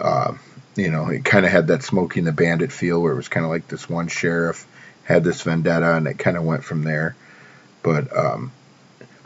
[0.00, 0.34] uh,
[0.76, 3.28] you know, it kind of had that Smokey and the Bandit feel where it was
[3.28, 4.66] kind of like this one sheriff
[5.04, 7.16] had this vendetta and it kind of went from there.
[7.82, 8.52] But um,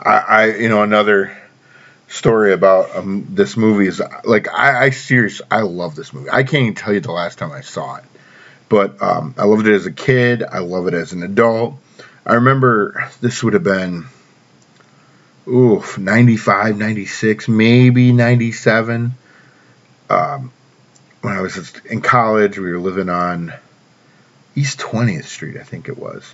[0.01, 1.37] I, I, you know, another
[2.15, 6.29] story about um, this movie is like I, I serious I love this movie.
[6.29, 8.03] I can't even tell you the last time I saw it,
[8.69, 10.41] but um, I loved it as a kid.
[10.43, 11.75] I love it as an adult.
[12.25, 14.05] I remember this would have been,
[15.47, 19.13] oof, 95, 96, maybe 97.
[20.09, 20.51] Um,
[21.21, 23.53] when I was in college, we were living on
[24.55, 26.33] East 20th Street, I think it was.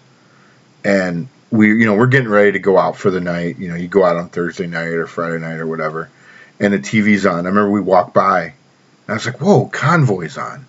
[0.84, 3.60] And we, you know, we're getting ready to go out for the night.
[3.60, 6.10] You know, you go out on Thursday night or Friday night or whatever,
[6.60, 7.46] and the TV's on.
[7.46, 8.54] I remember we walked by, and
[9.10, 10.66] I was like, whoa, Convoy's on.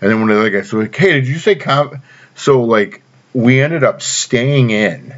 [0.00, 1.98] And then one of the other guys was like, hey, did you say Convoy?
[2.34, 3.02] So, like,
[3.34, 5.14] we ended up staying in,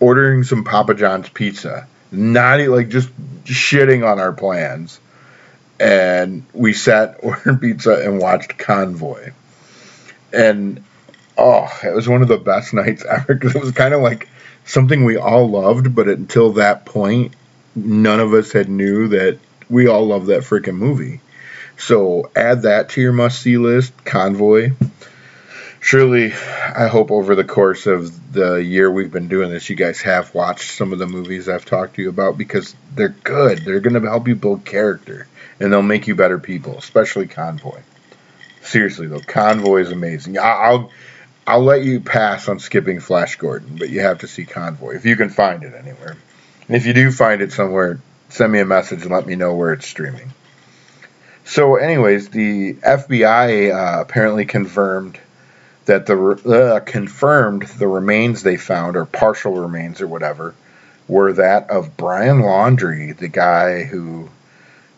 [0.00, 3.10] ordering some Papa John's pizza, not like just
[3.44, 5.00] shitting on our plans
[5.80, 9.32] and we sat, ordered pizza, and watched Convoy.
[10.32, 10.84] And
[11.38, 14.28] oh, it was one of the best nights ever because it was kind of like
[14.64, 17.32] something we all loved, but until that point,
[17.74, 19.38] none of us had knew that
[19.70, 21.20] we all loved that freaking movie.
[21.78, 24.72] So add that to your must see list, Convoy.
[25.80, 30.00] Surely, I hope over the course of the year we've been doing this, you guys
[30.00, 33.58] have watched some of the movies I've talked to you about because they're good.
[33.58, 35.28] They're going to help you build character
[35.60, 37.80] and they'll make you better people, especially Convoy.
[38.62, 40.36] Seriously though, Convoy is amazing.
[40.36, 40.90] I'll
[41.48, 45.06] I'll let you pass on skipping Flash Gordon, but you have to see Convoy if
[45.06, 46.18] you can find it anywhere.
[46.66, 49.54] And if you do find it somewhere, send me a message and let me know
[49.54, 50.30] where it's streaming.
[51.46, 55.18] So, anyways, the FBI uh, apparently confirmed
[55.86, 60.54] that the uh, confirmed the remains they found, or partial remains, or whatever,
[61.08, 64.28] were that of Brian Laundrie, the guy who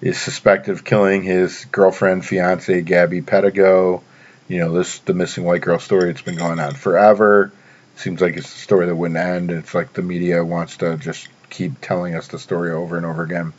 [0.00, 4.02] is suspected of killing his girlfriend, fiance Gabby Petito.
[4.50, 6.10] You know, this the missing white girl story.
[6.10, 7.52] It's been going on forever.
[7.94, 9.52] Seems like it's a story that wouldn't end.
[9.52, 13.22] It's like the media wants to just keep telling us the story over and over
[13.22, 13.52] again.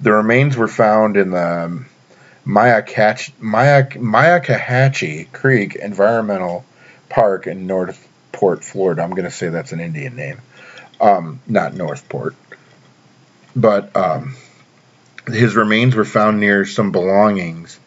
[0.00, 1.84] The remains were found in the
[2.46, 3.30] Myakkahatchee
[5.30, 6.64] Creek Environmental
[7.10, 9.02] Park in North Port, Florida.
[9.02, 10.40] I'm going to say that's an Indian name,
[11.02, 12.34] um, not North Port.
[13.54, 14.36] But um,
[15.26, 17.78] his remains were found near some belongings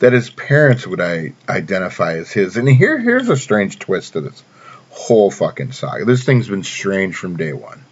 [0.00, 2.56] that his parents would I, identify as his.
[2.56, 4.42] And here, here's a strange twist to this
[4.90, 6.04] whole fucking saga.
[6.04, 7.84] This thing's been strange from day one.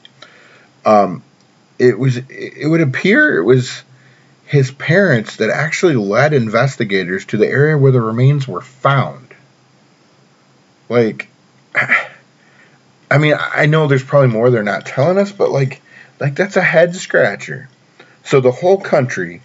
[0.85, 1.23] Um,
[1.79, 3.83] it was, it would appear it was
[4.47, 9.35] his parents that actually led investigators to the area where the remains were found.
[10.89, 11.29] Like,
[13.11, 15.83] I mean, I know there's probably more they're not telling us, but like,
[16.19, 17.69] like that's a head scratcher.
[18.25, 19.43] So the whole country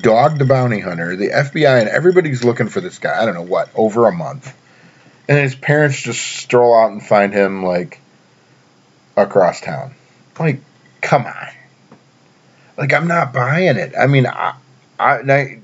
[0.00, 3.20] Dog the Bounty Hunter, the FBI, and everybody's looking for this guy.
[3.20, 4.56] I don't know what, over a month.
[5.28, 8.00] And his parents just stroll out and find him, like,
[9.16, 9.94] across town.
[10.38, 10.60] Like,
[11.00, 11.48] come on.
[12.76, 13.94] Like, I'm not buying it.
[13.98, 14.54] I mean, I,
[14.98, 15.60] I, I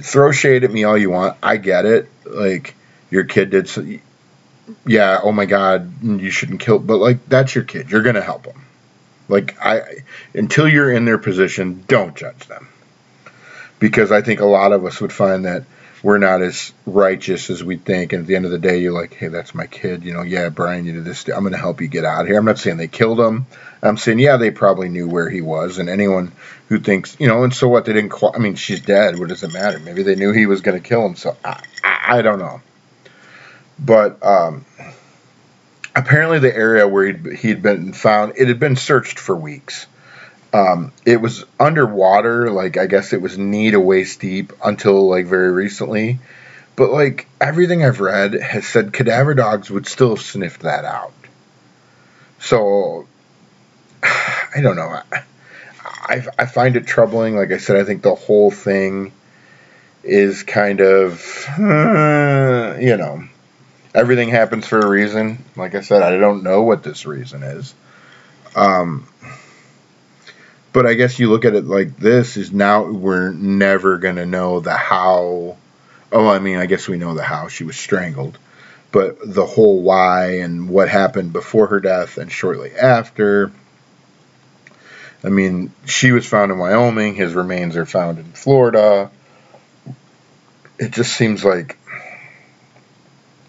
[0.00, 1.36] throw shade at me all you want.
[1.42, 2.08] I get it.
[2.24, 2.74] Like,
[3.10, 3.86] your kid did so.
[4.86, 6.78] Yeah, oh my God, you shouldn't kill.
[6.78, 7.90] But, like, that's your kid.
[7.90, 8.64] You're going to help him.
[9.28, 10.04] Like I
[10.34, 12.68] until you're in their position, don't judge them.
[13.78, 15.64] Because I think a lot of us would find that
[16.04, 18.12] we're not as righteous as we think.
[18.12, 20.04] And at the end of the day, you're like, hey, that's my kid.
[20.04, 21.26] You know, yeah, Brian, you did this.
[21.28, 22.38] I'm going to help you get out of here.
[22.38, 23.46] I'm not saying they killed him.
[23.82, 25.78] I'm saying, yeah, they probably knew where he was.
[25.78, 26.32] And anyone
[26.68, 27.86] who thinks, you know, and so what?
[27.86, 28.12] They didn't.
[28.22, 29.18] I mean, she's dead.
[29.18, 29.78] What does it matter?
[29.78, 31.16] Maybe they knew he was going to kill him.
[31.16, 32.60] So I, I, I don't know.
[33.78, 34.66] But um,
[35.96, 39.86] apparently the area where he'd, he'd been found it had been searched for weeks
[40.54, 45.26] um, it was underwater like i guess it was knee to waist deep until like
[45.26, 46.18] very recently
[46.76, 51.12] but like everything i've read has said cadaver dogs would still sniff that out
[52.38, 53.06] so
[54.02, 55.02] i don't know
[56.06, 59.12] I, I find it troubling like i said i think the whole thing
[60.04, 63.24] is kind of you know
[63.94, 65.44] everything happens for a reason.
[65.56, 67.74] Like I said, I don't know what this reason is.
[68.56, 69.06] Um,
[70.74, 74.26] but I guess you look at it like this is now we're never going to
[74.26, 75.56] know the how.
[76.12, 78.36] Oh, I mean, I guess we know the how she was strangled,
[78.90, 83.52] but the whole why and what happened before her death and shortly after.
[85.22, 87.14] I mean, she was found in Wyoming.
[87.14, 89.12] His remains are found in Florida.
[90.78, 91.78] It just seems like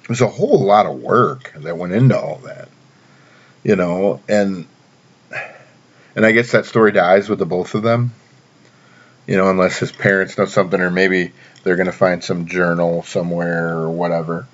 [0.08, 2.70] there's a whole lot of work that went into all that,
[3.64, 4.68] you know, and
[6.16, 8.14] and I guess that story dies with the both of them,
[9.28, 13.78] you know, unless his parents know something, or maybe they're gonna find some journal somewhere
[13.78, 14.48] or whatever.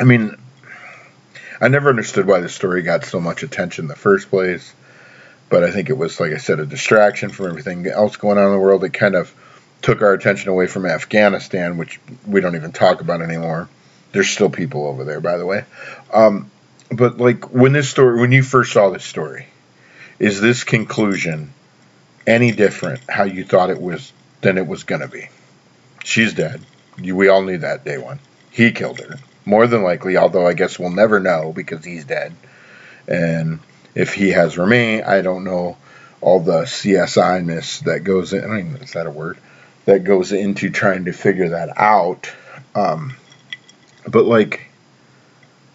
[0.00, 0.36] I mean,
[1.60, 4.72] I never understood why the story got so much attention in the first place,
[5.48, 8.46] but I think it was, like I said, a distraction from everything else going on
[8.46, 8.84] in the world.
[8.84, 9.34] It kind of
[9.82, 13.68] took our attention away from Afghanistan, which we don't even talk about anymore.
[14.12, 15.64] There's still people over there, by the way.
[16.12, 16.50] Um,
[16.90, 19.46] but like when this story, when you first saw this story,
[20.18, 21.52] is this conclusion
[22.26, 25.28] any different how you thought it was than it was gonna be?
[26.04, 26.62] She's dead.
[27.00, 28.18] You, we all knew that day one.
[28.50, 30.16] He killed her, more than likely.
[30.16, 32.34] Although I guess we'll never know because he's dead.
[33.06, 33.60] And
[33.94, 35.76] if he has remained, I don't know
[36.20, 38.44] all the CSI ness that goes in.
[38.44, 39.38] I mean, is that a word?
[39.84, 42.30] That goes into trying to figure that out.
[42.74, 43.16] Um,
[44.06, 44.67] but like,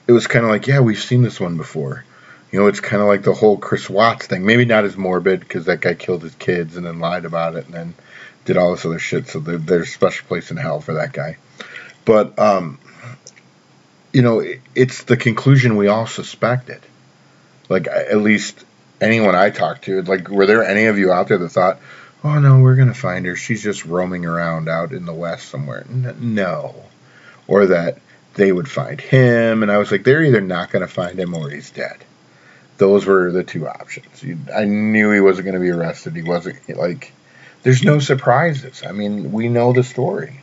[0.07, 2.03] it was kind of like, yeah, we've seen this one before.
[2.51, 4.45] You know, it's kind of like the whole Chris Watts thing.
[4.45, 7.65] Maybe not as morbid because that guy killed his kids and then lied about it
[7.65, 7.93] and then
[8.45, 9.27] did all this other shit.
[9.27, 11.37] So there, there's a special place in hell for that guy.
[12.05, 12.79] But, um,
[14.11, 16.81] you know, it, it's the conclusion we all suspected.
[17.69, 18.63] Like, at least
[19.01, 21.79] anyone I talked to, like, were there any of you out there that thought,
[22.23, 23.35] oh no, we're going to find her.
[23.35, 25.85] She's just roaming around out in the West somewhere?
[25.87, 26.75] No.
[27.47, 27.97] Or that
[28.35, 29.63] they would find him.
[29.63, 32.03] And I was like, they're either not going to find him or he's dead.
[32.77, 34.23] Those were the two options.
[34.53, 36.15] I knew he wasn't going to be arrested.
[36.15, 37.13] He wasn't, like,
[37.61, 38.83] there's no surprises.
[38.85, 40.41] I mean, we know the story.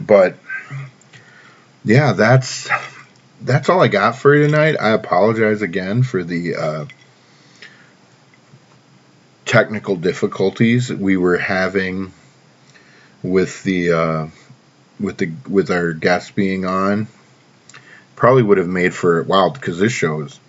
[0.00, 0.36] But
[1.84, 2.68] yeah, that's
[3.42, 4.76] that's all I got for you tonight.
[4.80, 6.84] I apologize again for the uh,
[9.44, 12.12] technical difficulties we were having
[13.28, 14.26] with the uh,
[15.00, 17.08] with the with our guests being on.
[18.16, 20.40] Probably would have made for wow because this show is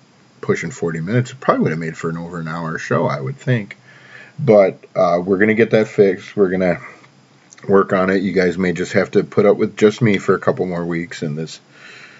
[0.42, 1.32] pushing 40 minutes.
[1.32, 3.78] It probably would have made for an over an hour show, I would think.
[4.40, 6.36] But uh, we're gonna get that fixed.
[6.36, 6.80] We're gonna
[7.68, 8.24] work on it.
[8.24, 10.86] You guys may just have to put up with just me for a couple more
[10.86, 11.60] weeks in this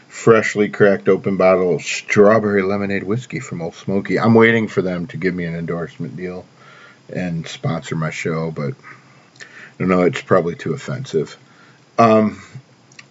[0.07, 4.20] freshly cracked open bottle of strawberry lemonade whiskey from Ole Smoky.
[4.20, 6.45] I'm waiting for them to give me an endorsement deal
[7.14, 8.74] and sponsor my show, but
[9.80, 11.38] I don't know, it's probably too offensive.
[11.97, 12.41] Um,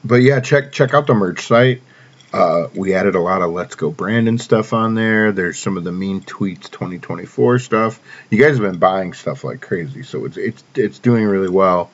[0.04, 1.82] but yeah, check check out the merch site.
[2.30, 5.32] Uh, we added a lot of Let's Go Brandon stuff on there.
[5.32, 8.00] There's some of the Mean Tweets 2024 stuff.
[8.28, 11.90] You guys have been buying stuff like crazy, so it's it's it's doing really well.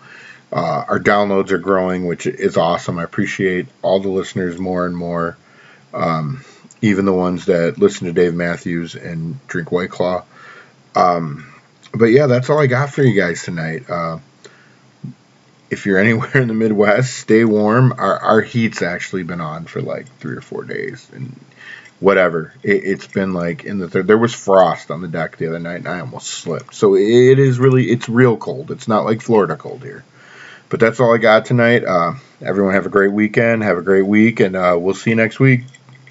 [0.53, 2.99] Uh, our downloads are growing, which is awesome.
[2.99, 5.37] I appreciate all the listeners more and more,
[5.93, 6.45] um,
[6.83, 10.25] even the ones that listen to Dave Matthews and drink White Claw.
[10.95, 11.53] Um,
[11.93, 13.89] but yeah, that's all I got for you guys tonight.
[13.89, 14.18] Uh,
[15.71, 17.95] if you're anywhere in the Midwest, stay warm.
[17.99, 21.39] Our, our heat's actually been on for like three or four days, and
[22.01, 22.53] whatever.
[22.62, 24.07] It, has been like in the third.
[24.07, 26.75] There was frost on the deck the other night, and I almost slipped.
[26.75, 28.71] So it is really, it's real cold.
[28.71, 30.05] It's not like Florida cold here.
[30.69, 31.85] But that's all I got tonight.
[31.85, 33.62] Uh, everyone have a great weekend.
[33.62, 35.62] Have a great week, and uh, we'll see you next week.